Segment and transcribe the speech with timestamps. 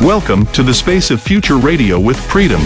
[0.00, 2.60] Welcome to the space of future radio with Freedom.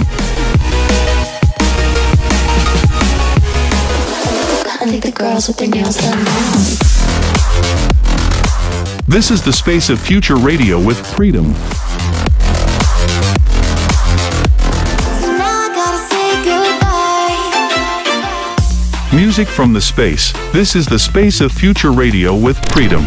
[9.09, 11.53] This is the space of future radio with Freedom.
[19.15, 20.33] Music from the space.
[20.53, 23.07] This is the space of future radio with Freedom.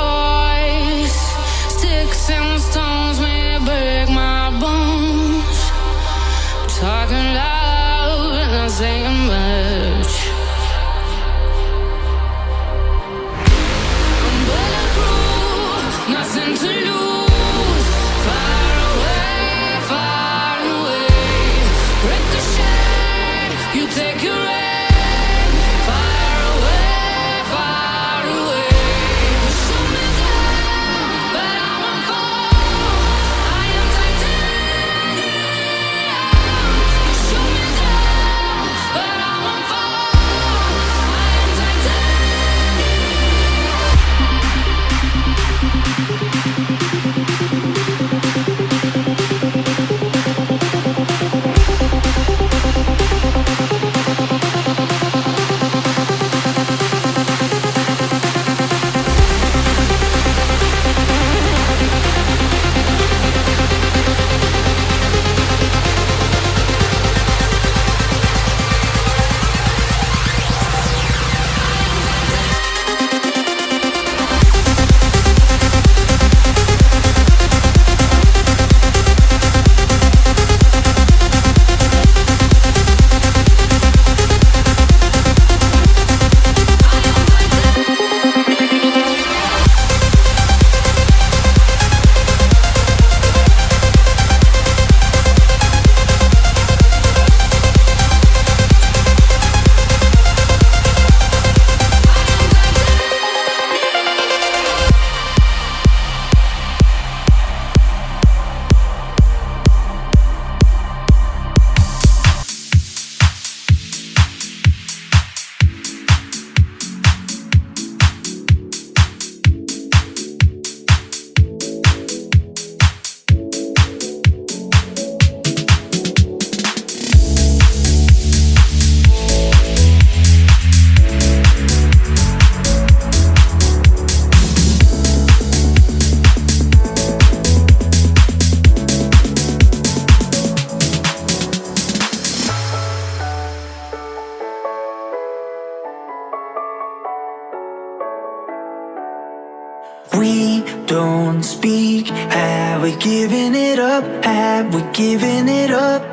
[155.01, 156.03] giving it up.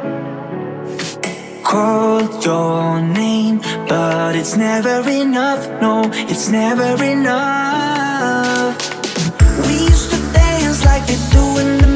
[1.63, 3.57] Called your name
[3.89, 5.63] But it's never enough.
[5.83, 5.95] No,
[6.33, 8.77] it's never enough.
[9.65, 11.88] We used to dance like we do in the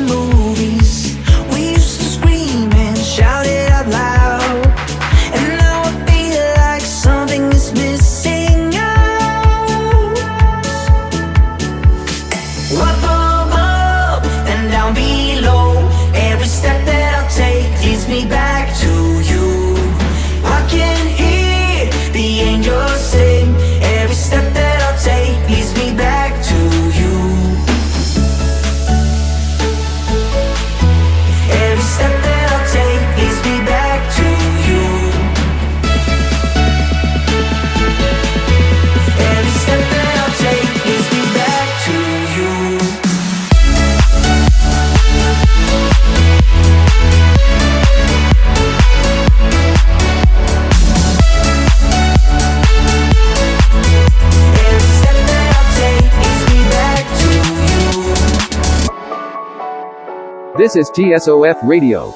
[60.63, 62.15] This is TSOF Radio.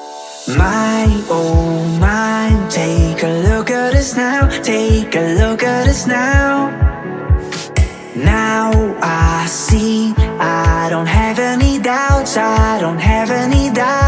[0.57, 6.69] My, oh my, take a look at us now, take a look at us now.
[8.15, 8.71] Now
[9.01, 14.06] I see, I don't have any doubts, I don't have any doubts.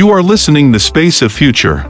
[0.00, 1.89] You are listening the space of future.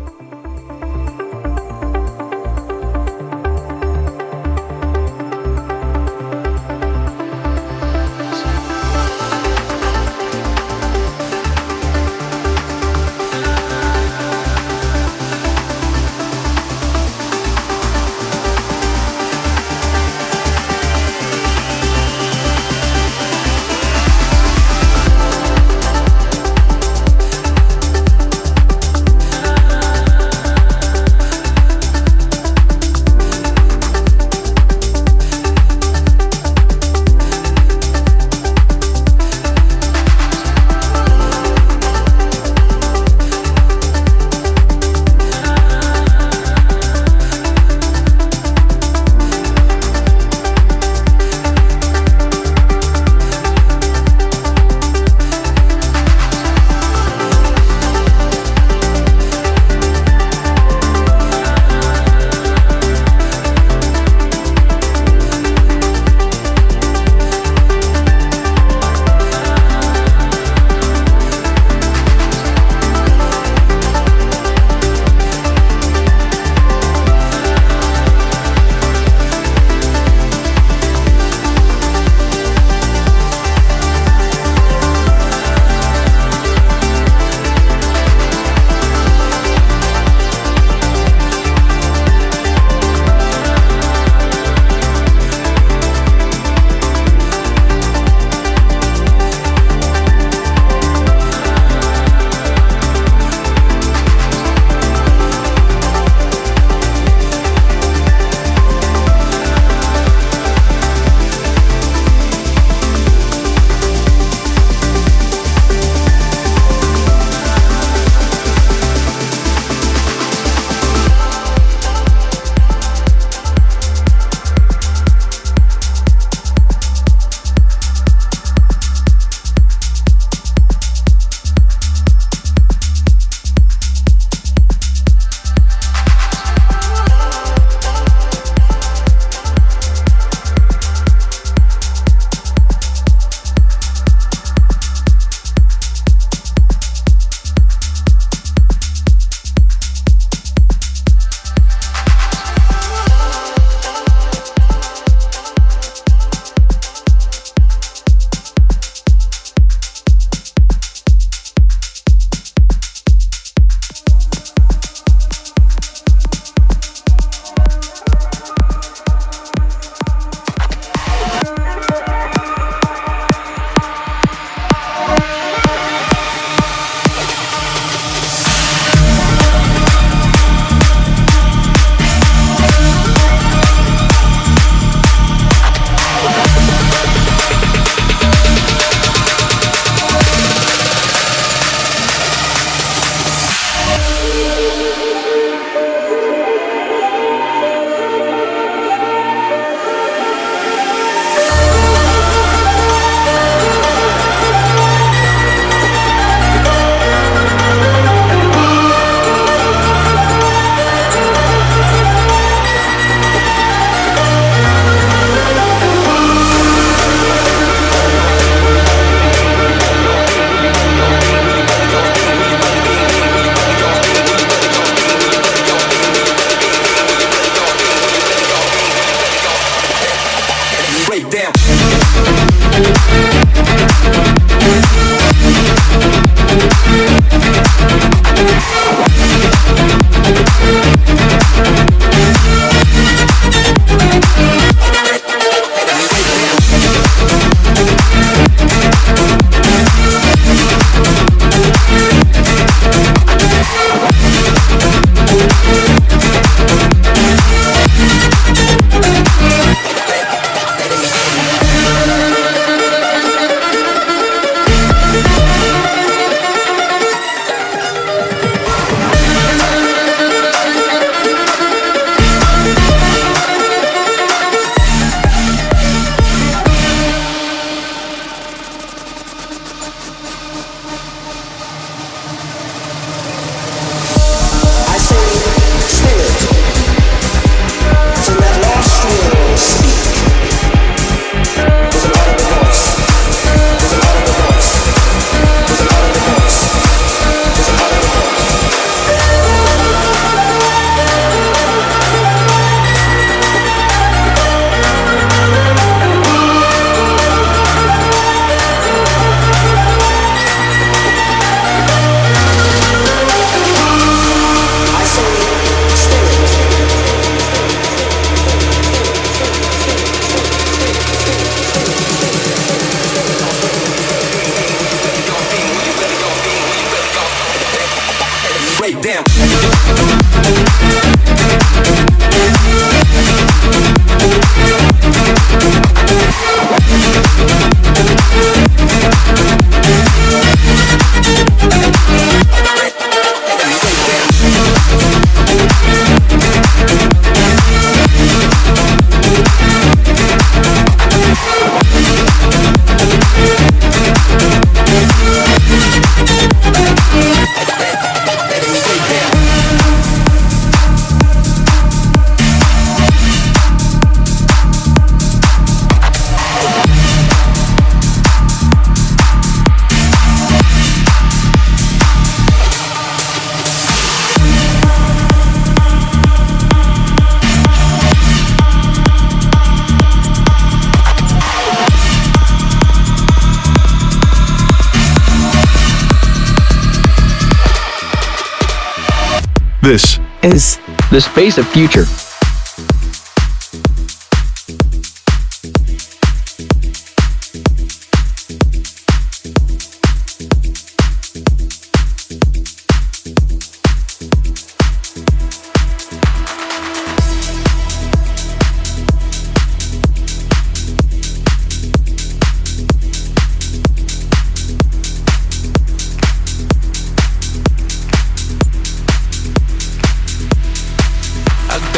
[391.20, 392.29] the space of future.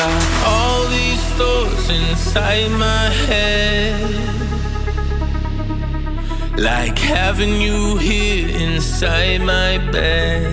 [0.03, 4.01] got all these thoughts inside my head.
[6.59, 10.45] Like having you here inside my bed.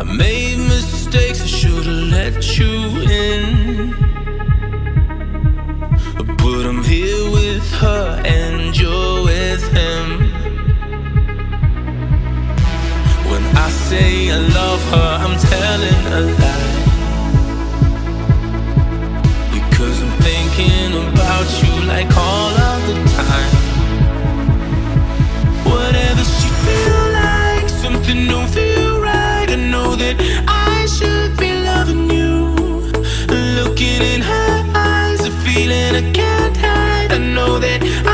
[0.00, 2.74] I made mistakes, I should've let you
[3.26, 3.94] in.
[6.42, 10.23] But I'm here with her and you're with him.
[13.94, 16.72] say I love her, I'm telling a lie.
[19.56, 23.54] Because I'm thinking about you like all of the time.
[25.72, 29.48] Whatever she feel like, something don't feel right.
[29.56, 30.16] I know that
[30.70, 32.34] I should be loving you.
[33.58, 34.54] Looking in her
[34.92, 37.10] eyes, a feeling I can't hide.
[37.18, 37.80] I know that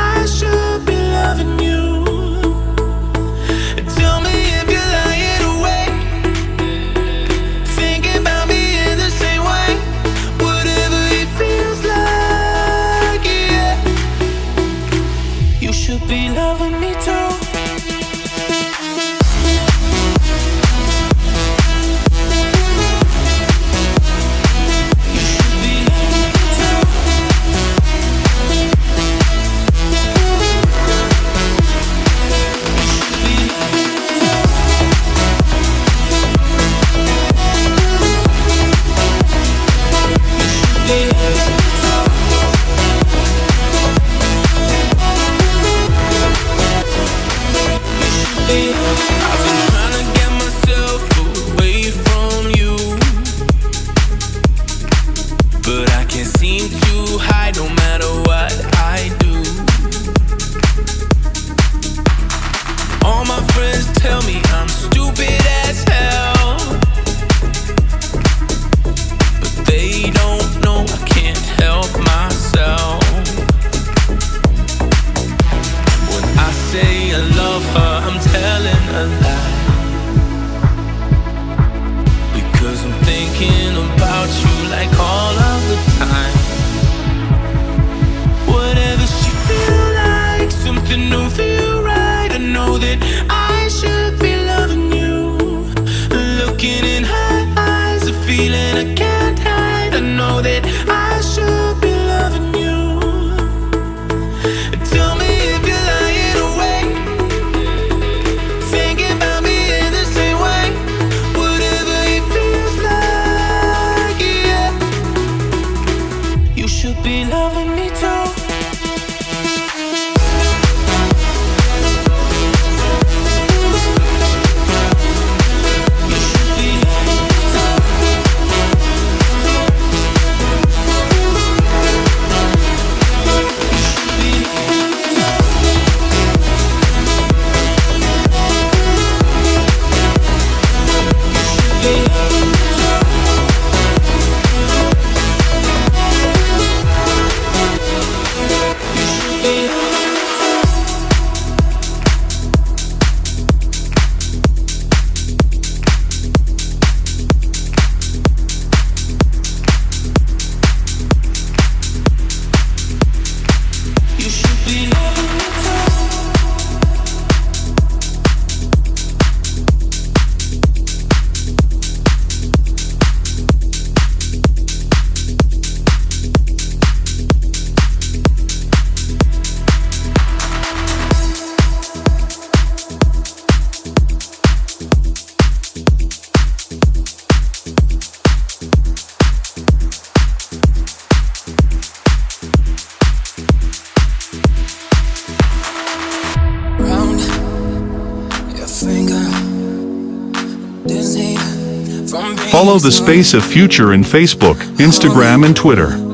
[202.71, 206.10] Follow the space of future in Facebook, Instagram and Twitter.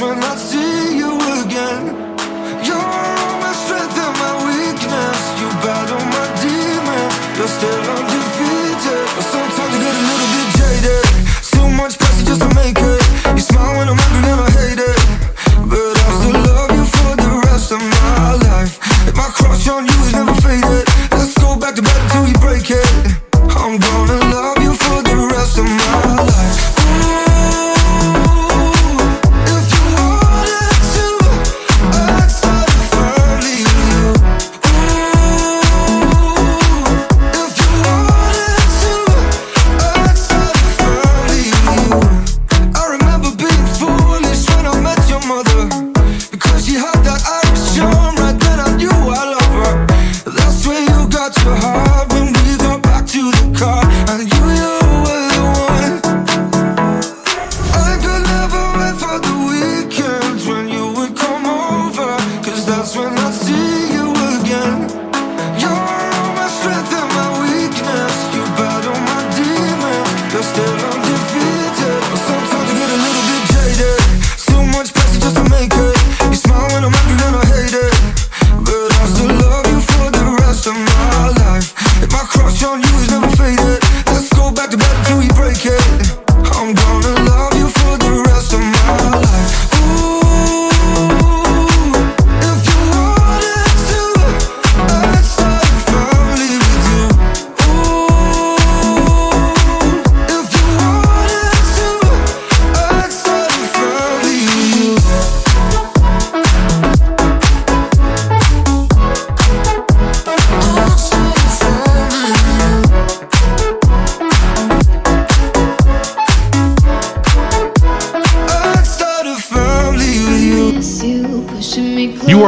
[0.00, 1.93] when I see you again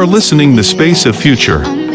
[0.07, 1.86] listening the space of future.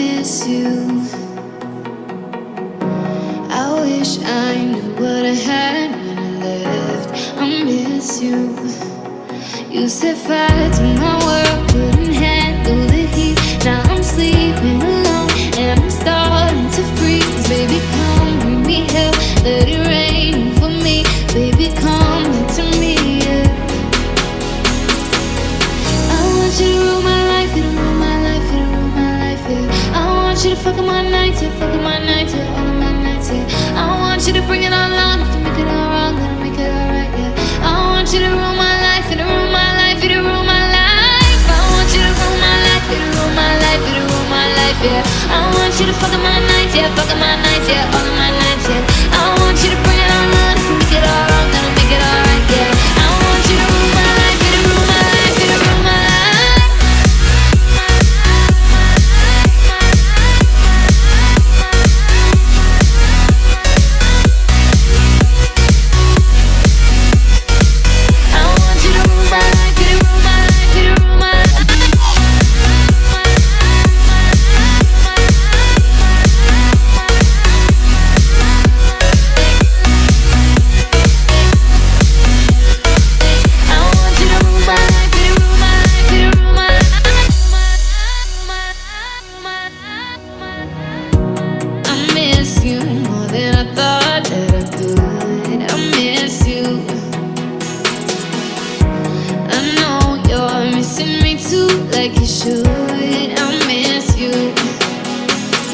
[102.02, 102.66] Like you should.
[102.66, 104.34] I miss you.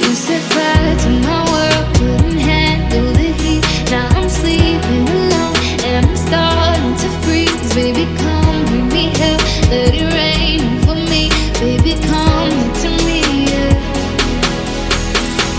[0.02, 0.12] You
[0.52, 3.64] fire to my world, couldn't handle the heat.
[3.90, 5.56] Now I'm sleeping alone
[5.88, 7.74] and I'm starting to freeze.
[7.74, 9.06] Baby, come bring me
[9.72, 11.32] let it rain for me.
[11.64, 12.52] Baby, come
[13.08, 13.22] me.
[13.48, 13.72] Yeah.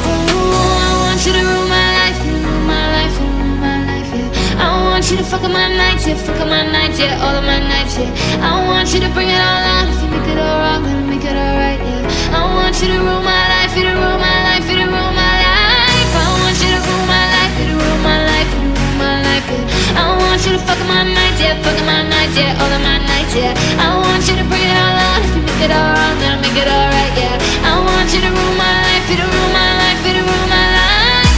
[0.05, 4.65] Oh, I want you to rule my life, rule my life, rule my life, yeah.
[4.65, 7.35] I want you to fuck up my nights, yeah, fuck up my nights, yeah, all
[7.41, 8.47] of my nights, yeah.
[8.47, 11.09] I want you to bring it all on, if you make it all wrong, then
[11.11, 12.39] make it alright, yeah.
[12.39, 15.13] I want you to rule my life, you to rule my life, you to rule
[15.13, 16.11] my life.
[16.15, 18.95] I want you to rule my life, you to rule my life, you to rule
[19.03, 19.99] my life, yeah.
[19.99, 22.99] I want you to fuck my nights, yeah, fuck my nights, yeah, all of my
[23.03, 23.53] nights, yeah.
[23.83, 26.39] I want you to bring it all on, if you make it all wrong, then
[26.39, 27.37] make it alright, yeah.
[27.67, 30.49] I want you to rule my life, you to rule my life, you to rule
[30.49, 31.35] my life.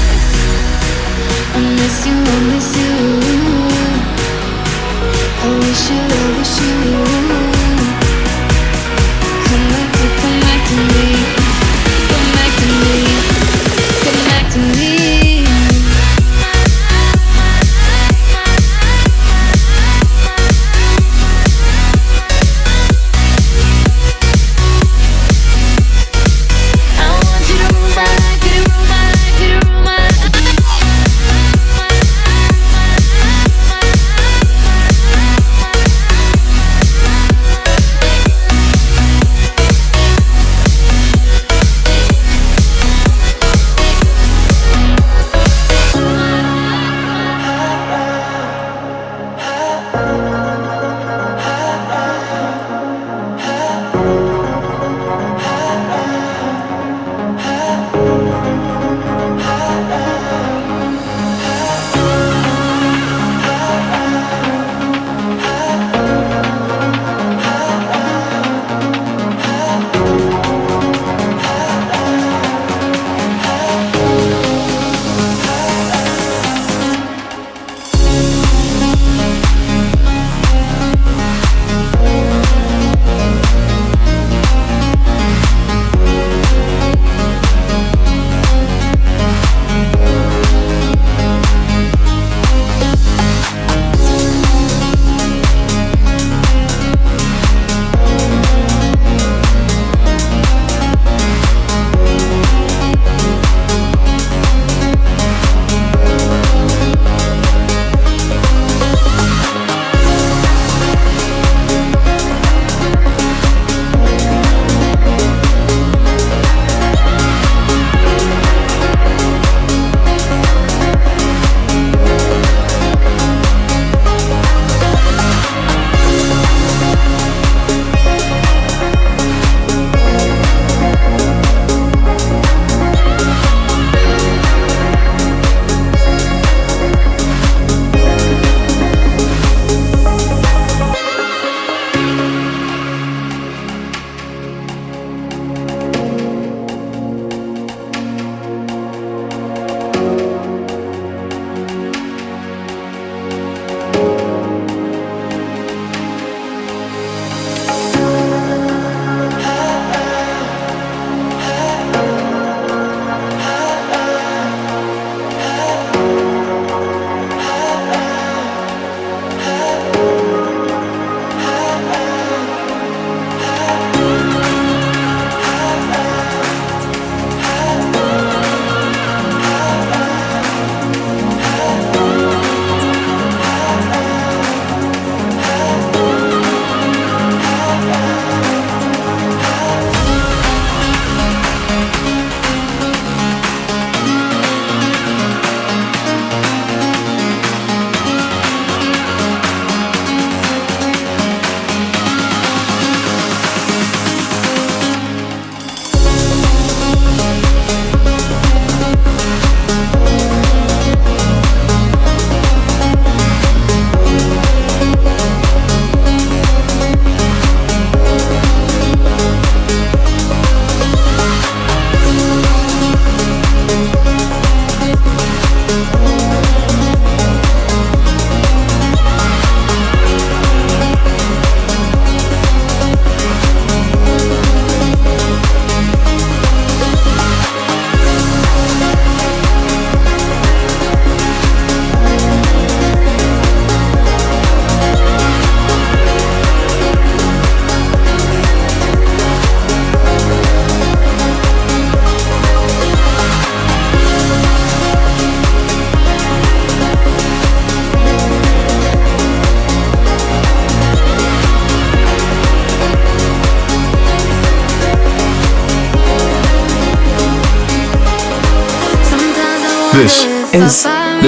[1.56, 3.89] I miss you, I miss you.
[10.40, 11.39] Back to me.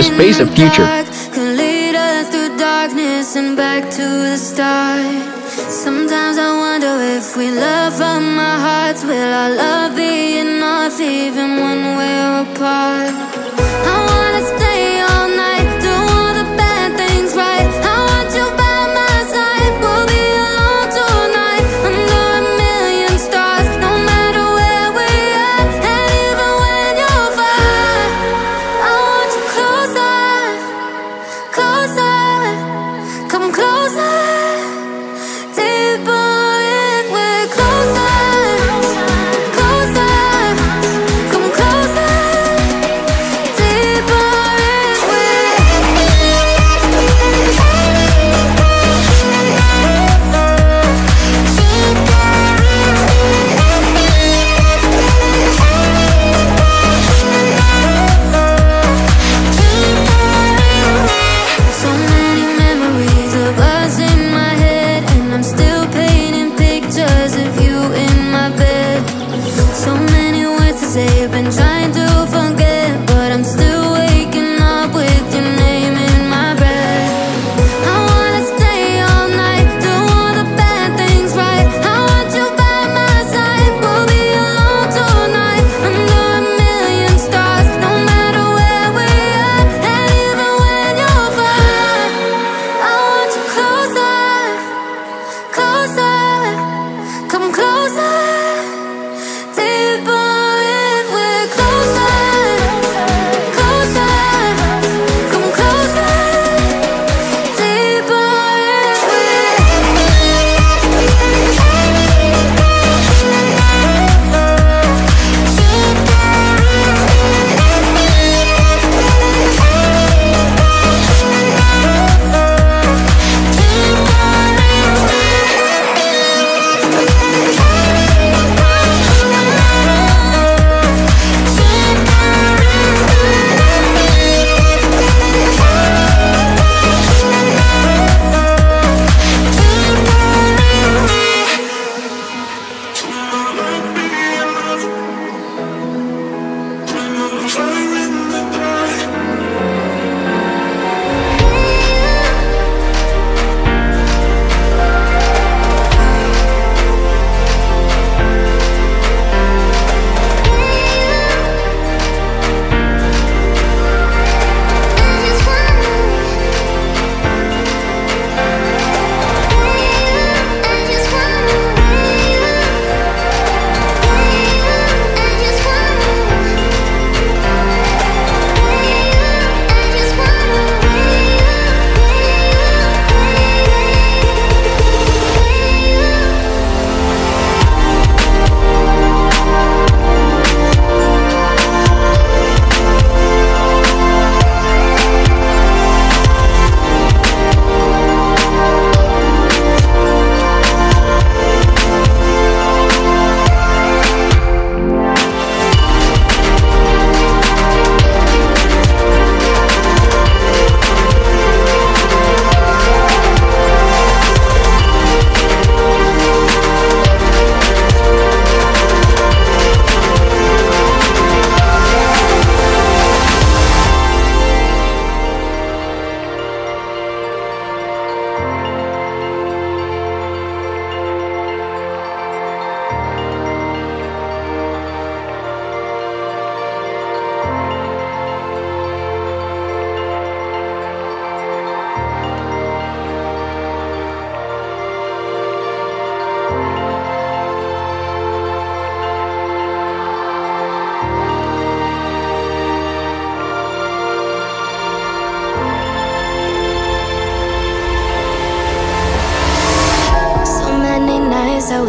[0.03, 1.12] space of future.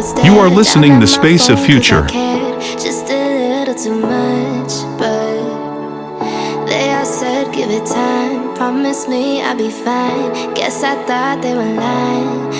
[0.04, 2.02] You are listening to Space of Future.
[2.06, 8.54] Just a little too much, but they all said give it time.
[8.54, 10.52] Promise me I'll be fine.
[10.52, 12.53] Guess I thought they were lying.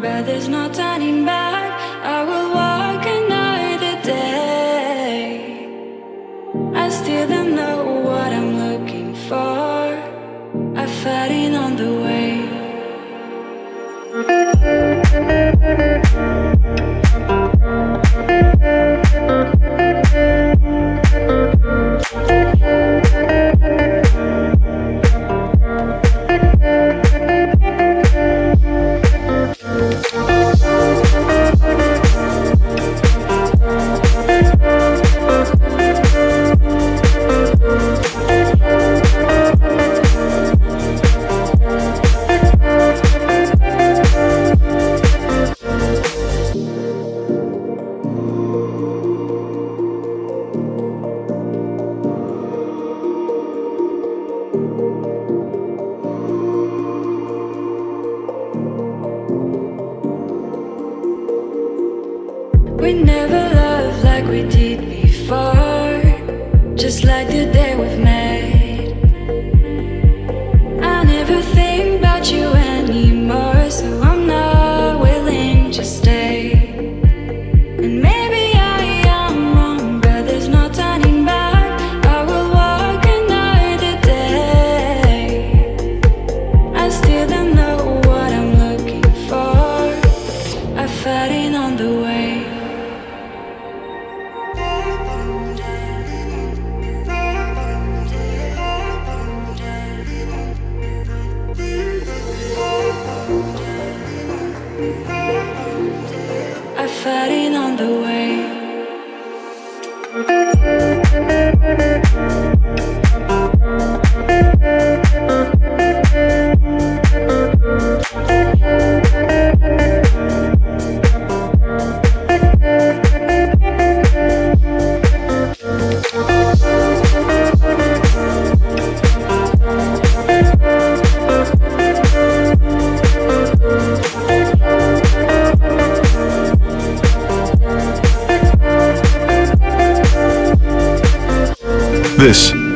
[0.00, 1.39] but there's no turning back.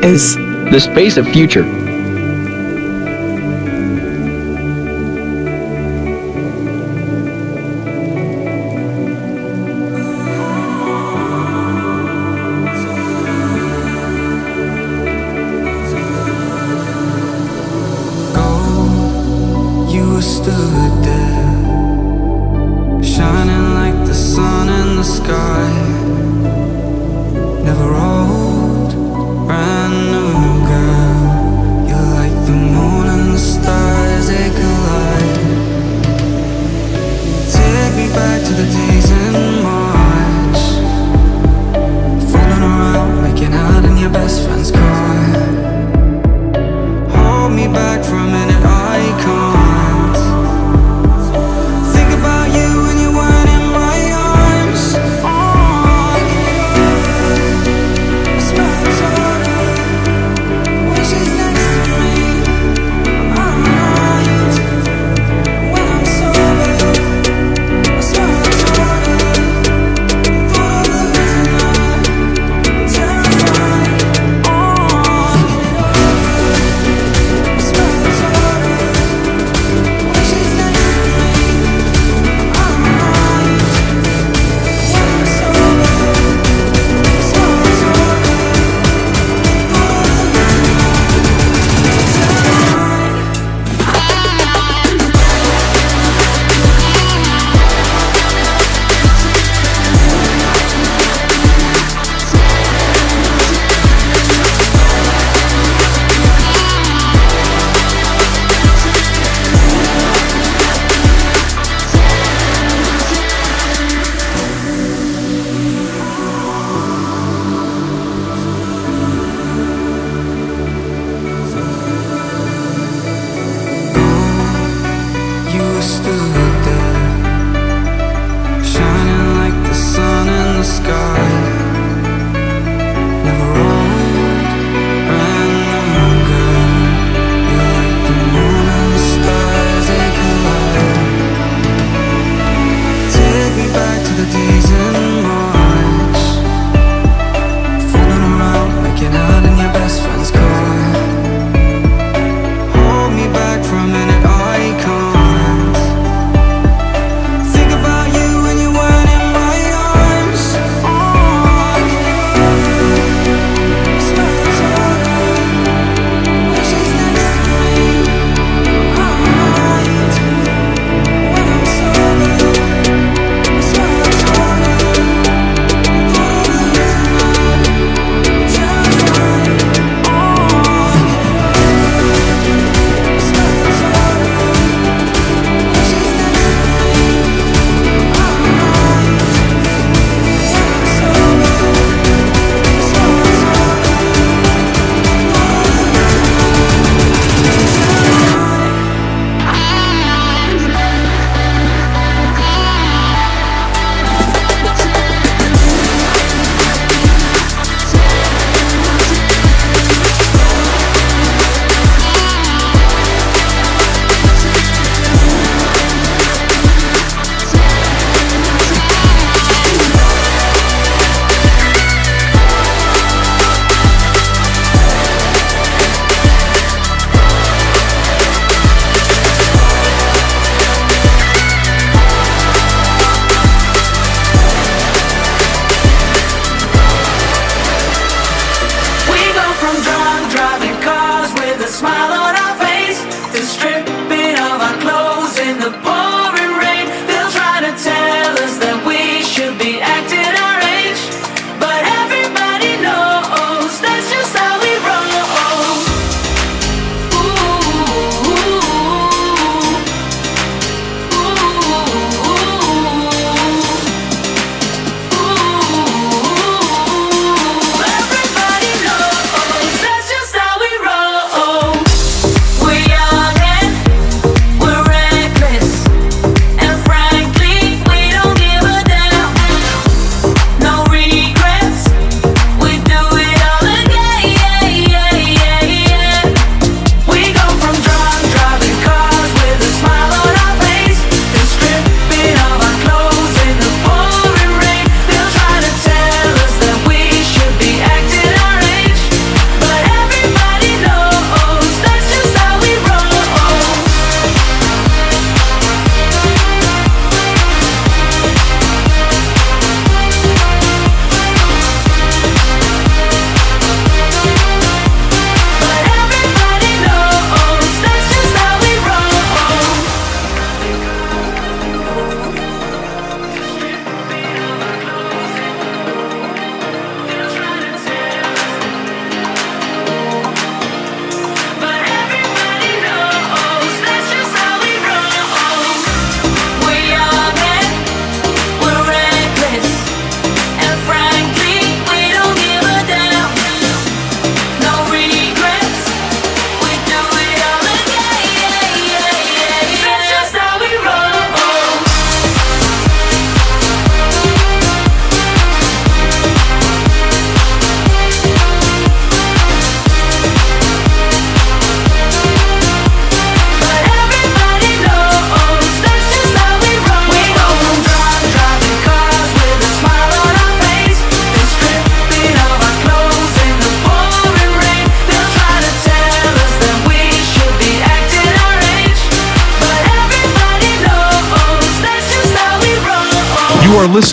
[0.05, 1.84] is the space of future.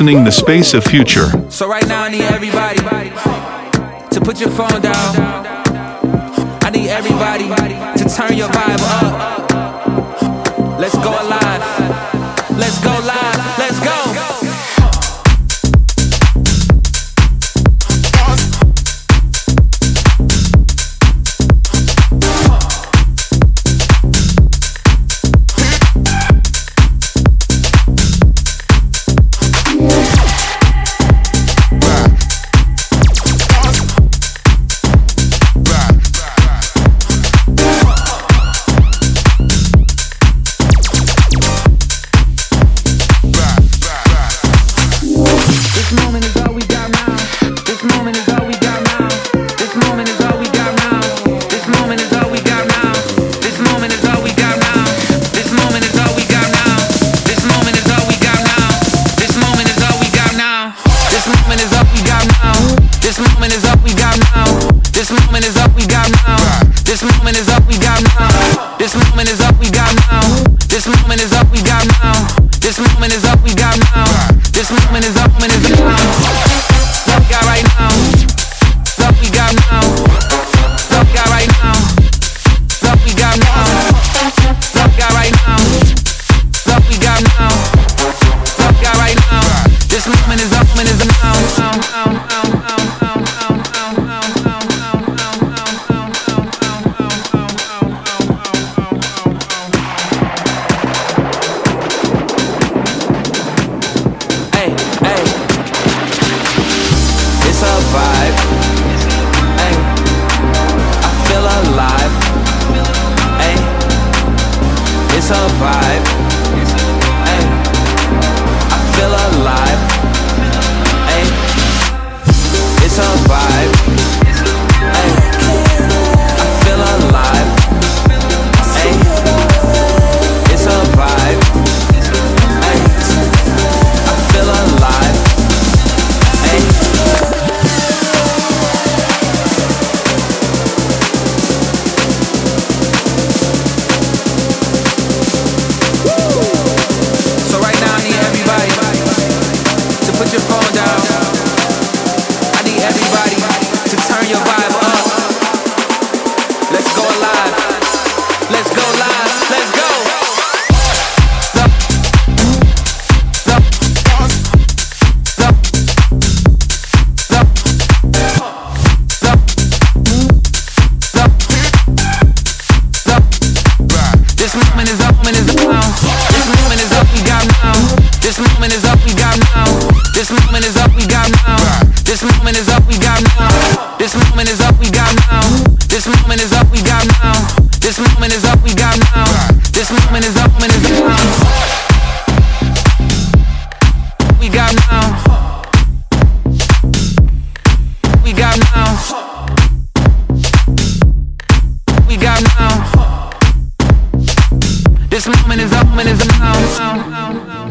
[0.01, 1.29] Listening the space of future.
[1.51, 2.70] So right now I need everybody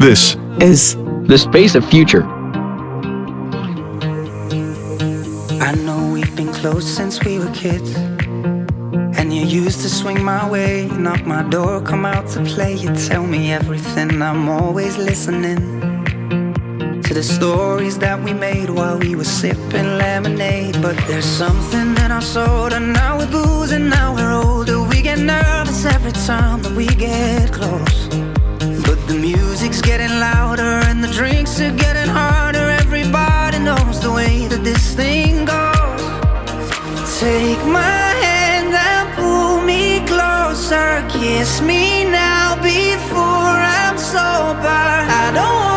[0.01, 0.95] This is
[1.27, 2.23] the space of future.
[5.61, 7.95] I know we've been close since we were kids.
[9.19, 12.73] And you used to swing my way, knock my door, come out to play.
[12.73, 15.61] You tell me everything, I'm always listening
[17.03, 20.81] to the stories that we made while we were sipping lemonade.
[20.81, 24.81] But there's something in our soul, and now we're booze, and now we're older.
[24.81, 28.10] We get nervous every time that we get close.
[29.11, 32.69] The music's getting louder and the drinks are getting harder.
[32.69, 37.19] Everybody knows the way that this thing goes.
[37.19, 41.05] Take my hand and pull me closer.
[41.09, 44.79] Kiss me now before I'm sober.
[45.19, 45.70] I don't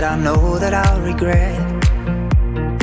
[0.00, 1.58] that I know that I'll regret.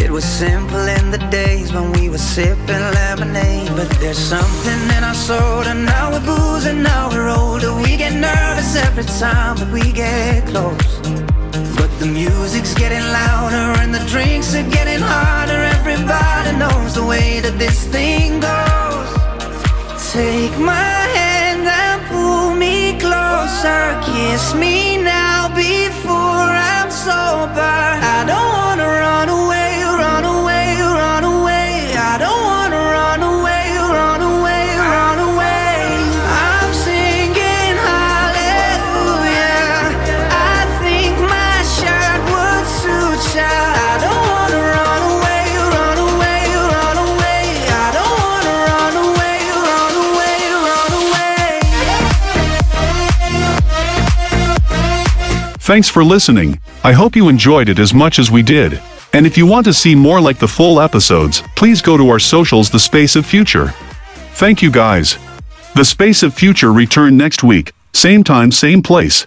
[0.03, 3.71] It was simple in the days when we were sipping lemonade.
[3.77, 7.71] But there's something in our soul, and now we're boozing, now we're older.
[7.73, 10.91] We get nervous every time that we get close.
[11.79, 15.59] But the music's getting louder, and the drinks are getting harder.
[15.77, 19.09] Everybody knows the way that this thing goes.
[20.11, 23.81] Take my hand and pull me closer.
[24.03, 25.24] Kiss me now
[27.07, 27.61] I'm sober.
[27.61, 31.93] I don't wanna run away, run away, run away.
[31.93, 36.01] I don't wanna run away, run away, run away.
[36.25, 39.45] I'm singing hallelujah.
[40.33, 43.53] I think my shirt would suit ya.
[43.53, 45.45] I don't wanna run away,
[45.77, 46.41] run away,
[46.73, 47.45] run away.
[47.69, 49.37] I don't wanna run away,
[49.69, 50.37] run away,
[50.69, 51.53] run away.
[55.59, 56.64] Thanks for listening.
[56.85, 58.79] I hope you enjoyed it as much as we did.
[59.11, 62.19] And if you want to see more like the full episodes, please go to our
[62.19, 63.69] socials The Space of Future.
[64.35, 65.17] Thank you guys.
[65.73, 69.25] The Space of Future return next week, same time same place.